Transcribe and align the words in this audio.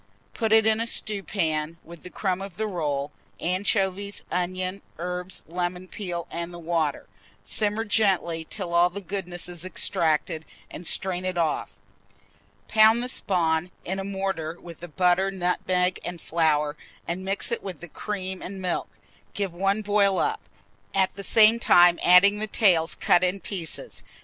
Put 0.33 0.51
it 0.51 0.65
in 0.65 0.79
a 0.81 0.87
stewpan, 0.87 1.77
with 1.83 2.01
the 2.01 2.09
crumb 2.09 2.41
of 2.41 2.57
the 2.57 2.65
roll, 2.65 3.11
anchovies, 3.39 4.23
onions, 4.31 4.81
herbs, 4.97 5.43
lemon 5.45 5.87
peel, 5.87 6.25
and 6.31 6.51
the 6.51 6.57
water; 6.57 7.07
simmer 7.43 7.83
gently 7.85 8.43
till 8.49 8.73
all 8.73 8.89
the 8.89 8.99
goodness 8.99 9.47
is 9.47 9.63
extracted, 9.63 10.43
and 10.71 10.87
strain 10.87 11.23
it 11.23 11.37
off. 11.37 11.73
Pound 12.67 13.03
the 13.03 13.09
spawn 13.09 13.69
in 13.85 13.99
a 13.99 14.03
mortar, 14.03 14.59
with 14.59 14.79
the 14.79 14.87
butter, 14.87 15.29
nutmeg, 15.29 15.99
and 16.03 16.19
flour, 16.19 16.75
and 17.07 17.23
mix 17.23 17.51
with 17.61 17.75
it 17.75 17.81
the 17.81 17.87
cream 17.87 18.41
and 18.41 18.59
milk. 18.59 18.89
Give 19.35 19.53
one 19.53 19.83
boil 19.83 20.17
up, 20.17 20.41
at 20.95 21.13
the 21.15 21.23
same 21.23 21.59
time 21.59 21.99
adding 22.01 22.39
the 22.39 22.47
tails 22.47 22.95
cut 22.95 23.23
in 23.23 23.39
pieces. 23.39 24.01